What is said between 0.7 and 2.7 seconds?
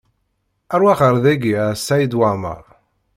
Rwaḥ ɣer dayi a Saɛid Waɛmaṛ!